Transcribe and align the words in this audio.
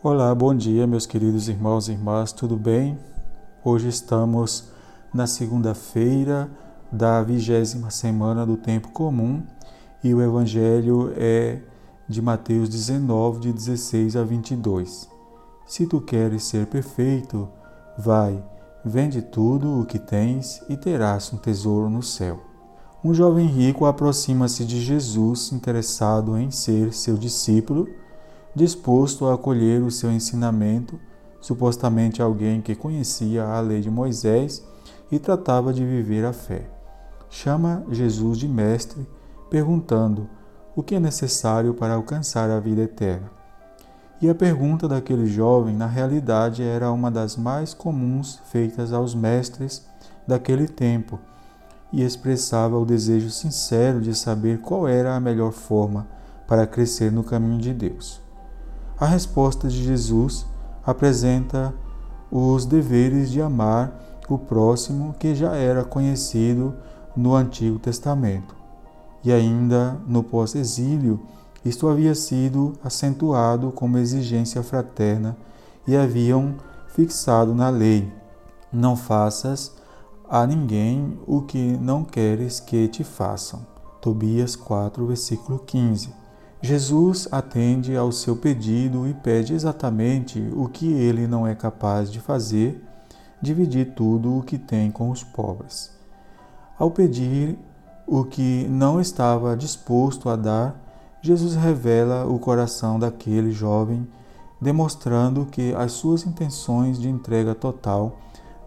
Olá, 0.00 0.32
bom 0.32 0.54
dia, 0.54 0.86
meus 0.86 1.06
queridos 1.06 1.48
irmãos 1.48 1.88
e 1.88 1.92
irmãs, 1.92 2.30
tudo 2.30 2.56
bem? 2.56 2.96
Hoje 3.64 3.88
estamos 3.88 4.68
na 5.12 5.26
segunda-feira 5.26 6.48
da 6.92 7.20
vigésima 7.20 7.90
semana 7.90 8.46
do 8.46 8.56
tempo 8.56 8.92
comum 8.92 9.42
e 10.04 10.14
o 10.14 10.22
Evangelho 10.22 11.12
é 11.16 11.58
de 12.08 12.22
Mateus 12.22 12.68
19, 12.68 13.40
de 13.40 13.52
16 13.52 14.14
a 14.14 14.22
22. 14.22 15.08
Se 15.66 15.84
tu 15.84 16.00
queres 16.00 16.44
ser 16.44 16.68
perfeito, 16.68 17.48
vai, 17.98 18.40
vende 18.84 19.20
tudo 19.20 19.80
o 19.80 19.84
que 19.84 19.98
tens 19.98 20.62
e 20.68 20.76
terás 20.76 21.32
um 21.32 21.38
tesouro 21.38 21.90
no 21.90 22.04
céu. 22.04 22.38
Um 23.02 23.12
jovem 23.12 23.48
rico 23.48 23.84
aproxima-se 23.84 24.64
de 24.64 24.80
Jesus, 24.80 25.50
interessado 25.50 26.38
em 26.38 26.52
ser 26.52 26.92
seu 26.92 27.16
discípulo 27.16 27.88
disposto 28.58 29.26
a 29.26 29.34
acolher 29.34 29.82
o 29.82 29.90
seu 29.90 30.10
ensinamento, 30.12 30.98
supostamente 31.40 32.20
alguém 32.20 32.60
que 32.60 32.74
conhecia 32.74 33.44
a 33.44 33.60
lei 33.60 33.80
de 33.80 33.90
Moisés 33.90 34.62
e 35.10 35.18
tratava 35.18 35.72
de 35.72 35.84
viver 35.84 36.24
a 36.24 36.32
fé. 36.32 36.68
Chama 37.30 37.84
Jesus 37.90 38.36
de 38.36 38.48
mestre, 38.48 39.06
perguntando 39.48 40.28
o 40.74 40.82
que 40.82 40.96
é 40.96 41.00
necessário 41.00 41.72
para 41.72 41.94
alcançar 41.94 42.50
a 42.50 42.58
vida 42.58 42.82
eterna. 42.82 43.30
E 44.20 44.28
a 44.28 44.34
pergunta 44.34 44.88
daquele 44.88 45.26
jovem, 45.26 45.76
na 45.76 45.86
realidade, 45.86 46.62
era 46.62 46.90
uma 46.90 47.10
das 47.10 47.36
mais 47.36 47.72
comuns 47.72 48.40
feitas 48.50 48.92
aos 48.92 49.14
mestres 49.14 49.86
daquele 50.26 50.66
tempo 50.66 51.20
e 51.92 52.02
expressava 52.02 52.76
o 52.76 52.84
desejo 52.84 53.30
sincero 53.30 54.00
de 54.00 54.14
saber 54.14 54.58
qual 54.58 54.88
era 54.88 55.14
a 55.14 55.20
melhor 55.20 55.52
forma 55.52 56.06
para 56.48 56.66
crescer 56.66 57.12
no 57.12 57.22
caminho 57.22 57.58
de 57.58 57.72
Deus. 57.72 58.27
A 59.00 59.06
resposta 59.06 59.68
de 59.68 59.84
Jesus 59.84 60.44
apresenta 60.84 61.72
os 62.32 62.66
deveres 62.66 63.30
de 63.30 63.40
amar 63.40 63.92
o 64.28 64.36
próximo 64.36 65.14
que 65.18 65.36
já 65.36 65.54
era 65.54 65.84
conhecido 65.84 66.74
no 67.16 67.34
Antigo 67.34 67.78
Testamento. 67.78 68.56
E 69.22 69.32
ainda 69.32 69.96
no 70.06 70.22
pós-exílio, 70.24 71.20
isto 71.64 71.88
havia 71.88 72.14
sido 72.14 72.72
acentuado 72.82 73.70
como 73.70 73.98
exigência 73.98 74.62
fraterna 74.64 75.36
e 75.86 75.96
haviam 75.96 76.56
fixado 76.88 77.54
na 77.54 77.70
lei: 77.70 78.12
não 78.72 78.96
faças 78.96 79.74
a 80.28 80.44
ninguém 80.44 81.18
o 81.26 81.42
que 81.42 81.76
não 81.78 82.04
queres 82.04 82.58
que 82.58 82.88
te 82.88 83.04
façam. 83.04 83.64
Tobias 84.00 84.56
4, 84.56 85.06
versículo 85.06 85.60
15. 85.60 86.27
Jesus 86.60 87.28
atende 87.30 87.96
ao 87.96 88.10
seu 88.10 88.36
pedido 88.36 89.06
e 89.06 89.14
pede 89.14 89.54
exatamente 89.54 90.44
o 90.56 90.68
que 90.68 90.92
ele 90.92 91.26
não 91.26 91.46
é 91.46 91.54
capaz 91.54 92.10
de 92.10 92.18
fazer, 92.18 92.84
dividir 93.40 93.94
tudo 93.94 94.36
o 94.36 94.42
que 94.42 94.58
tem 94.58 94.90
com 94.90 95.10
os 95.10 95.22
pobres. 95.22 95.96
Ao 96.76 96.90
pedir 96.90 97.56
o 98.04 98.24
que 98.24 98.66
não 98.68 99.00
estava 99.00 99.56
disposto 99.56 100.28
a 100.28 100.34
dar, 100.34 100.74
Jesus 101.22 101.54
revela 101.54 102.26
o 102.26 102.40
coração 102.40 102.98
daquele 102.98 103.52
jovem, 103.52 104.08
demonstrando 104.60 105.46
que 105.46 105.72
as 105.76 105.92
suas 105.92 106.26
intenções 106.26 106.98
de 106.98 107.08
entrega 107.08 107.54
total 107.54 108.18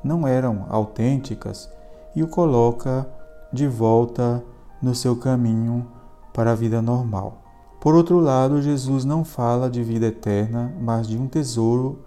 não 0.01 0.25
eram 0.25 0.65
autênticas 0.69 1.69
e 2.15 2.23
o 2.23 2.27
coloca 2.27 3.05
de 3.51 3.67
volta 3.67 4.41
no 4.81 4.95
seu 4.95 5.17
caminho 5.17 5.85
para 6.33 6.51
a 6.51 6.55
vida 6.55 6.81
normal. 6.81 7.40
Por 7.81 7.95
outro 7.95 8.19
lado, 8.19 8.61
Jesus 8.61 9.03
não 9.03 9.25
fala 9.25 9.67
de 9.67 9.81
vida 9.81 10.05
eterna, 10.05 10.71
mas 10.79 11.07
de 11.07 11.17
um 11.17 11.27
tesouro 11.27 11.97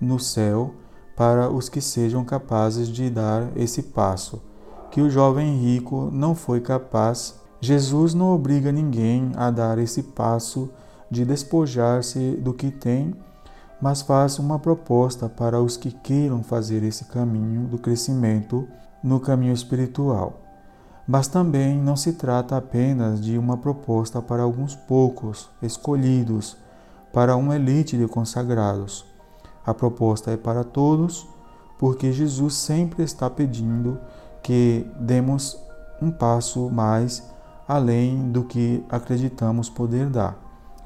no 0.00 0.18
céu 0.18 0.74
para 1.16 1.48
os 1.48 1.68
que 1.68 1.80
sejam 1.80 2.24
capazes 2.24 2.88
de 2.88 3.08
dar 3.08 3.56
esse 3.56 3.80
passo, 3.80 4.42
que 4.90 5.00
o 5.00 5.08
jovem 5.08 5.56
rico 5.56 6.10
não 6.12 6.34
foi 6.34 6.60
capaz. 6.60 7.38
Jesus 7.60 8.12
não 8.12 8.34
obriga 8.34 8.72
ninguém 8.72 9.30
a 9.36 9.52
dar 9.52 9.78
esse 9.78 10.02
passo 10.02 10.68
de 11.08 11.24
despojar-se 11.24 12.32
do 12.32 12.52
que 12.52 12.72
tem, 12.72 13.14
mas 13.80 14.02
faz 14.02 14.36
uma 14.40 14.58
proposta 14.58 15.28
para 15.28 15.62
os 15.62 15.76
que 15.76 15.92
queiram 15.92 16.42
fazer 16.42 16.82
esse 16.82 17.04
caminho 17.04 17.68
do 17.68 17.78
crescimento 17.78 18.66
no 19.00 19.20
caminho 19.20 19.54
espiritual. 19.54 20.49
Mas 21.12 21.26
também 21.26 21.76
não 21.76 21.96
se 21.96 22.12
trata 22.12 22.56
apenas 22.56 23.20
de 23.20 23.36
uma 23.36 23.56
proposta 23.56 24.22
para 24.22 24.44
alguns 24.44 24.76
poucos 24.76 25.50
escolhidos, 25.60 26.56
para 27.12 27.34
uma 27.34 27.56
elite 27.56 27.98
de 27.98 28.06
consagrados. 28.06 29.04
A 29.66 29.74
proposta 29.74 30.30
é 30.30 30.36
para 30.36 30.62
todos, 30.62 31.26
porque 31.80 32.12
Jesus 32.12 32.54
sempre 32.54 33.02
está 33.02 33.28
pedindo 33.28 33.98
que 34.40 34.86
demos 35.00 35.60
um 36.00 36.12
passo 36.12 36.70
mais 36.70 37.28
além 37.66 38.30
do 38.30 38.44
que 38.44 38.84
acreditamos 38.88 39.68
poder 39.68 40.08
dar, 40.08 40.38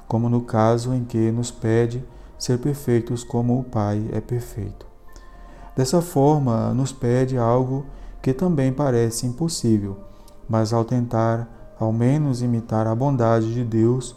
como 0.08 0.30
no 0.30 0.40
caso 0.40 0.94
em 0.94 1.04
que 1.04 1.30
nos 1.30 1.50
pede 1.50 2.02
ser 2.38 2.58
perfeitos 2.60 3.22
como 3.22 3.60
o 3.60 3.64
Pai 3.64 4.08
é 4.10 4.22
perfeito. 4.22 4.86
Dessa 5.76 6.00
forma, 6.00 6.72
nos 6.72 6.94
pede 6.94 7.36
algo 7.36 7.84
que 8.22 8.32
também 8.32 8.72
parece 8.72 9.26
impossível 9.26 10.13
mas 10.48 10.72
ao 10.72 10.84
tentar 10.84 11.48
ao 11.78 11.92
menos 11.92 12.42
imitar 12.42 12.86
a 12.86 12.94
bondade 12.94 13.52
de 13.52 13.64
Deus, 13.64 14.16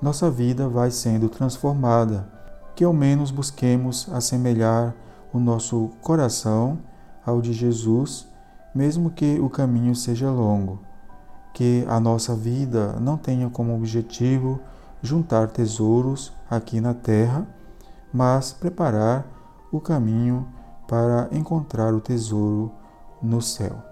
nossa 0.00 0.30
vida 0.30 0.68
vai 0.68 0.90
sendo 0.90 1.28
transformada. 1.28 2.30
Que 2.74 2.84
ao 2.84 2.92
menos 2.92 3.30
busquemos 3.30 4.08
assemelhar 4.12 4.94
o 5.32 5.38
nosso 5.38 5.90
coração 6.00 6.78
ao 7.24 7.40
de 7.40 7.52
Jesus, 7.52 8.26
mesmo 8.74 9.10
que 9.10 9.38
o 9.40 9.48
caminho 9.48 9.94
seja 9.94 10.30
longo. 10.30 10.80
Que 11.52 11.84
a 11.88 12.00
nossa 12.00 12.34
vida 12.34 12.96
não 13.00 13.16
tenha 13.16 13.50
como 13.50 13.74
objetivo 13.74 14.60
juntar 15.02 15.48
tesouros 15.48 16.32
aqui 16.48 16.80
na 16.80 16.94
terra, 16.94 17.46
mas 18.12 18.52
preparar 18.52 19.26
o 19.70 19.80
caminho 19.80 20.46
para 20.88 21.28
encontrar 21.32 21.94
o 21.94 22.00
tesouro 22.00 22.72
no 23.22 23.40
céu. 23.40 23.91